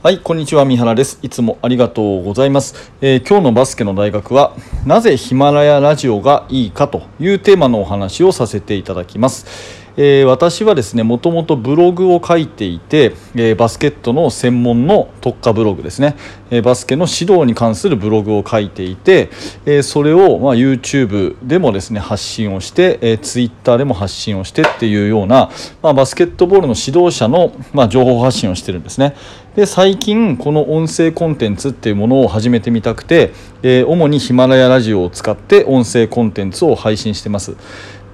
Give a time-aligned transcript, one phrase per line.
[0.00, 1.18] はい、こんにちは、三原です。
[1.22, 2.92] いつもありがとうございます。
[3.00, 4.54] えー今日のバスケの大学は、
[4.86, 9.87] なぜヒマラヤラジオがいいかというテーマのお話をさせていただきます。
[10.00, 16.14] えー私はですね、もともとブログを書いていて、えーバスケットの専門の特化ブログですね、
[16.52, 19.28] えーバスケの指導に関するブログを書いていて、
[19.66, 25.50] えそれを、まあ、YouTube でもですね、発信をして、えー Twitter でも発信をしてっていうような、
[25.82, 29.16] まあ、バスケットボールの指導者の、まあ、情報発信をしてるんですね。
[29.56, 33.32] で最近この音声コンテンツっていうものを始めてみたくて、
[33.64, 37.56] え主にヒマラヤラジオを使って音声コンテンツを配信してます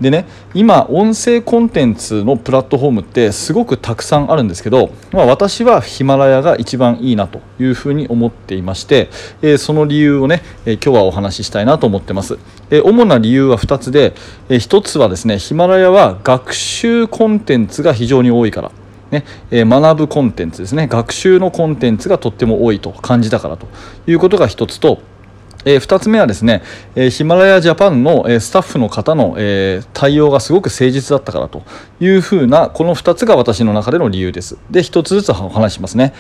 [0.01, 9.09] でね今音声コンテンツのプラットフォームってすごくたくさんあるんですけど、まあ、私はヒマラヤが一番いいなというふうに思っていまして、
[9.43, 12.39] えーその理由をね、えー今日はお話ししたいなと思ってます、
[12.71, 14.15] えー主な理由は2つで、
[14.49, 18.73] え1つはですねヒマラヤは学習コンテンツが非常に多いから。
[19.11, 20.89] ねえ学ぶコンテンツですね。
[20.89, 23.69] 学習のコンテンツがとっても多いと感じたからと
[24.07, 25.01] いうことが一つと、
[25.65, 26.63] え2つ目はですね、
[26.95, 31.63] えーヒマラヤジャパンの、えースタッフの方の、えー対応がすごく誠実だったからと
[32.01, 34.59] いうふうなこの2つが私の中での理由です。
[34.71, 36.13] で1つずつお話しますね。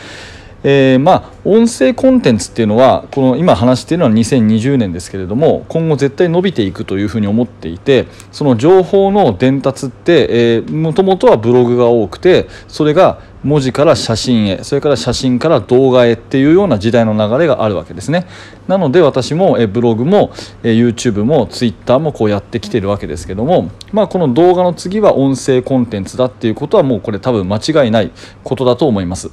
[0.67, 18.27] えーまあ音声コンテンツっていうのはこの今話しているのは2020年ですけれども今後絶対伸びていくというふうに思っていてその情報の伝達ってもともとはブログが多くてそれが文字から写真へそれから写真から動画へっていうような時代の流れがあるわけですね。
[18.67, 20.31] なので私もブログも
[20.63, 28.11] YouTube も Twitter もこうやってきてるわけですけどもまあこの動画の次は音声コンテンツだっていうことはもうこれ多分間違いない
[28.43, 29.31] ことだと思います。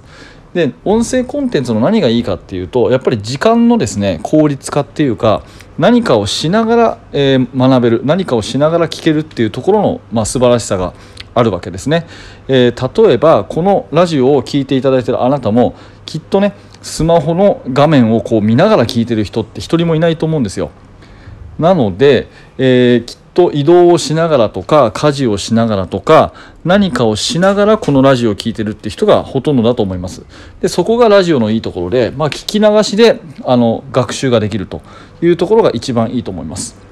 [0.53, 5.43] で音声コンテンツの何がいいかっていうとやっぱり時間のですね効率化っていうか
[5.77, 10.93] 何かをしながら、え学べる何かをしながら聞けるっていうところの、まあ、素晴らしさが
[11.33, 12.05] あるわけですね、
[12.47, 20.71] えー例えばこのラジオを聞いていただいてるあなたもきっとねスマホの画面をこう見ながら聞いてる人って一人もいないと思うんですよ。
[21.59, 26.33] なので、えーきっと移動をしながらとか家事をしながらとか
[26.65, 30.25] 何かをしながらこのラジオを聴いてるって人がほとんどだと思います。
[30.59, 34.81] でそこがラジオのいいところで、まあ、聞き流しであの学習ができると
[35.21, 36.90] いうところが一番いいと思います。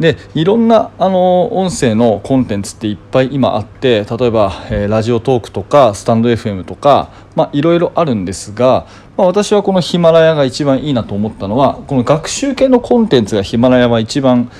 [0.00, 14.50] でいろんなあの音声のコンテンツっていっぱい今あって例えば、えーラジオトークとかスタンド FM とか、まあ、いろいろあるんですが、まあ、私はこのヒマラヤが一番いいなと思ったのはこの学習系のコンテンツがヒマラヤは一番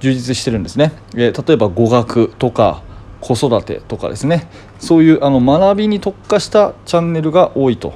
[0.00, 0.92] 充実してるんですね。
[1.14, 2.82] えー例えば語学とか
[3.20, 4.48] 子育てとかですね
[4.78, 7.94] そういうあの学びに特化したチャンネルが多いと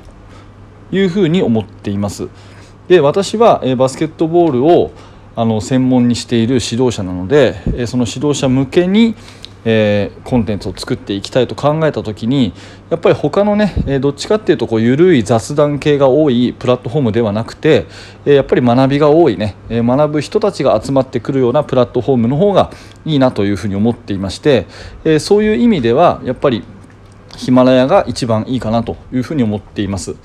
[0.90, 2.28] いうふうに思っています。
[2.88, 4.90] で私は、えーバスケットボールを
[5.40, 9.14] あの専門にしている指導者なので、その指導者向けに、
[9.64, 12.54] えーコンテンツを作っていきたいと考えた時に
[12.88, 17.86] やっぱり他のね、えーどっちかっていうとこう緩い雑談系が多いプラットフォームではなくて、
[18.26, 22.70] えーやっぱり学びが多いね、えー学ぶ人たちが集まってくるようなプラットフォームの方が
[23.06, 24.66] いいなというふうに思っていまして、
[25.04, 26.64] えーそういう意味ではやっぱり
[27.36, 30.16] ヒマラヤが一番いいかなというふうに思っています。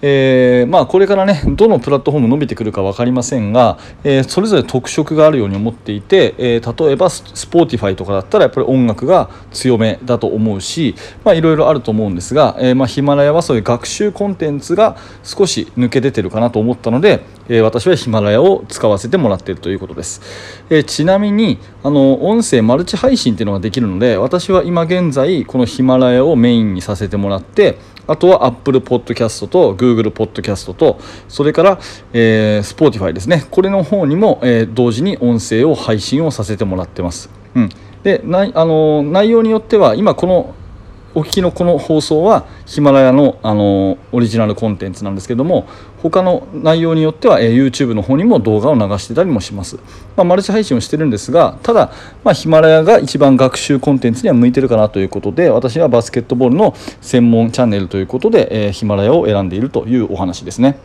[0.00, 10.94] えーまあ、これからねどのプラットフォーム伸びてくるか分かりませんが、えーそれぞれ特色があるように思っていて、えー例えば Spotify とかだったらやっぱり音楽が強めだと思うし
[11.26, 20.20] いろいろあると思うんですが、えまあ、ヒマラヤはそういう学習コンテンツが少し抜け出てるかなと思ったので、え私はヒマラヤを使わせてもらっているということです、
[20.70, 30.98] えちなみにあの音声マルチ配信っていうのができるので私は今現在このヒマラヤをメインにさせてもらってあとは Apple Podcast と Google Podcast と
[31.28, 31.78] それから、
[32.12, 33.46] えー、Spotify ですね。
[33.50, 37.68] これの方にも、えー同時に音声を配信をさせてもらってます、うん、
[38.02, 40.54] でないあの内容によっては今この
[41.14, 45.66] お聞きのこの放送はヒマラヤのあのオリジナルコンテンツなんですけども
[46.02, 49.76] 他の内容によっては、え YouTube の方にも動画を流してたりもします、
[50.16, 51.92] まあ、マルチ配信をしてるんですがただ、
[52.22, 60.78] まあ、ヒマラヤが一番学習コンテンツには向いてるかなということで私はバスケットボールの専門チャンネルということで、えヒマラヤを選んでいるというお話ですね。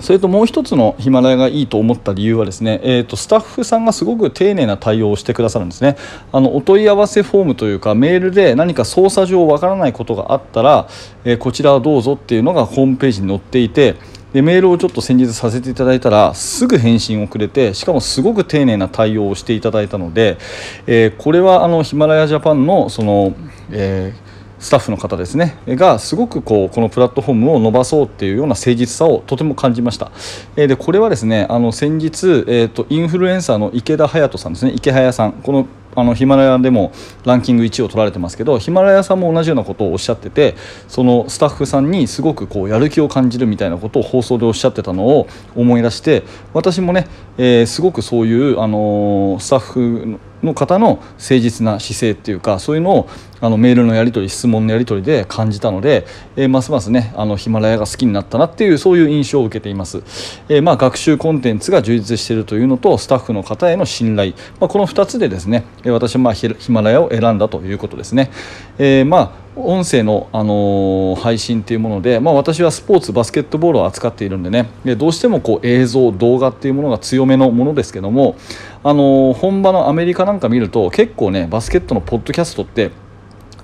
[0.00, 5.96] それともう一つのヒマラヤがいいと思った理由はですね、えー、とスタッフさんがすごく丁寧な対応をしてくださるんですね。
[6.32, 10.88] あのお問い合わせフォームというかメールで何か操作上わからないことがあったら、
[11.24, 13.96] えーこちらはどうぞっていうのがホームページに載っていて
[14.32, 20.38] でメールをちょっと先日させていただいたらすぐ返信をくれてしかもすごく丁寧な対応をしていただいたので、
[20.86, 23.34] えーこれはあのヒマラヤジャパンのその、
[23.70, 24.29] えー
[24.60, 30.12] スタッフの方ですねがすごくこうこのプラットフォームを伸ばそうっていうような誠実さをとても感じました、
[30.56, 35.66] えーでこれはですねあの先日、えー、とインフルエンサーの池田隼人さんですね池早さんこの
[35.96, 36.92] あのヒマラヤでも
[37.24, 40.54] ランキング1位を取られてますけどヒマラヤさんも同じようなことをおっしゃってて
[40.88, 46.22] そのスタッフさんにすごくこうやる気を感じるみたいなことを放送でおっしゃってたのを思い出して
[46.54, 47.08] 私もね、
[47.38, 53.08] えー、すごくそういう、あのー、スタッフの方の誠実な姿勢っていうかそういうのを
[53.40, 56.06] あのメールのやり取り質問のやり取りで感じたので、
[56.36, 60.02] えー、ますますねあのヒマラヤが好きになったなっていうそういう印象を受けています、
[60.48, 68.30] えー、まあ、学習コンテンツが充実しているというのとスタッフの方への信頼、まあ、この2つでですね私はまあヒマラヤを選んだということですね、
[68.78, 74.70] えー、まあ音声の、あの配信というもので、まあ、私はスポーツバスケットボールを扱っているんでね。
[74.84, 78.36] でどうしてもこう映像動画っていうものが強めのものですけども、
[78.82, 82.90] あの本場のアメリカなんか見ると結構ねバスケットのポッドキャストって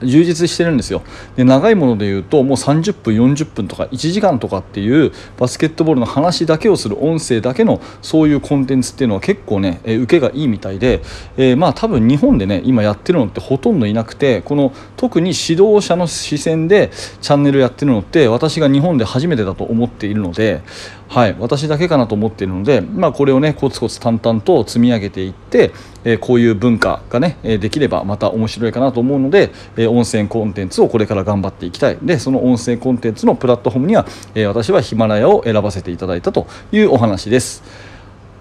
[0.02, 1.02] 充実してるんですよ。
[1.37, 11.02] で長いもので言うともう30分40分とか1時間とかっていうバスケットボールの話だけをする音声だけのそういうコンテンツっていうのは結構ね、え受けがいいみたいで、
[11.37, 16.90] えー、まあ多分日本でね今やってるのってほとんどいなくてこの特に指導者の視線で
[17.20, 20.62] チャンネルやってるのって私が日本で初めてだと思っているので
[21.08, 25.70] はい、私だけかなと思っているので、まあ、これをねコツコツ淡々と積み上げていって、
[26.04, 34.04] えー、こういう文化がねできればまた面白いかなと思うので、えー、音声コンテンツをこれから頑張っていきたいでその音声コンテンツのプラットフォームには、
[34.34, 37.62] えー、私はヒマラヤを選ばせていただいたというお話です。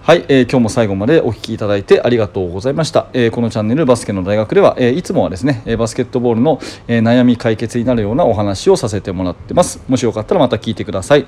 [0.02, 3.08] はい、えー、今日も最後までお聞きいただいてありがとうございました。
[3.12, 9.82] えー、このチャンネルバスケの大学では、えー、いつもはですね、バスケットボールの、えー、悩み解決になるようなお話をさせてもらってます。
[9.88, 11.26] もしよかったらまた聞いてください。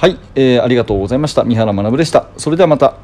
[0.00, 1.42] はい、えー、ありがとうございました。
[1.42, 2.28] 三原学でした。
[2.36, 2.97] それではまた。